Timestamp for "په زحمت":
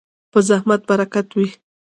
0.31-0.81